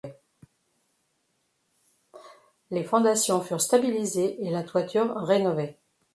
Les 2.71 2.83
fondations 2.83 3.39
furent 3.41 3.61
stabilisées 3.61 4.43
et 4.43 4.49
la 4.49 4.63
toiture 4.63 5.15
rénovée. 5.15 5.77